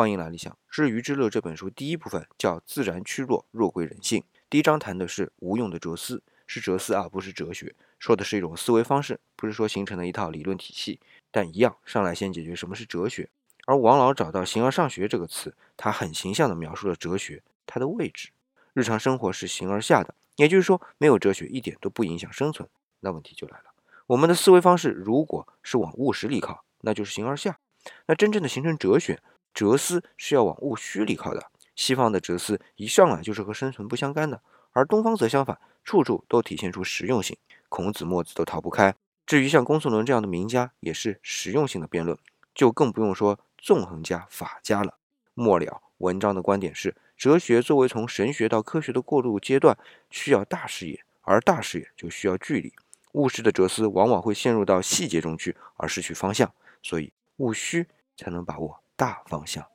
[0.00, 0.50] 欢迎来理想。
[0.70, 4.24] 《知鱼之乐》这本书第一部分叫“自然趋弱，弱归人性”。
[4.48, 11.00] 第一章谈的是无用的哲思，是哲思啊，不是哲学，说的是一种思维方式，不是说形成了一套理论体系。
[11.30, 13.28] 但一样，上来先解决什么是哲学。
[13.66, 18.30] 而王老找到“形而上学”这个词，他很形象地描述了哲学它的位置。
[18.72, 22.66] 日常生活是形而下的，也就是说，没有哲学一点都不影响生存。
[23.00, 23.64] 那问题就来了，
[24.06, 27.58] 我们的思维方式如果是往务实里靠，那就是形而下。
[28.06, 29.22] 那真正的形成哲学，
[29.52, 31.50] 哲思是要往务虚里靠的。
[31.74, 34.42] 西方的哲思一上来就是和生存不相干的，
[34.72, 37.36] 而东方则相反，处处都体现出实用性。
[37.68, 38.94] 孔子、墨子都逃不开。
[39.26, 42.18] 至于像公孙伦这样的名家，也是实用性的辩论，
[42.54, 44.98] 就更不用说纵横家、法家了。
[45.34, 49.78] 末了，文章的观点是：哲学作为从神学到科学的过渡阶段，
[50.10, 52.72] 需要大视野，而大视野就需要距离。
[53.12, 56.52] 务实的哲思往往会陷入到细节中去，而失去方向。
[56.82, 57.12] 所以。
[57.40, 57.86] 务虚
[58.18, 59.70] 才能把握大方向。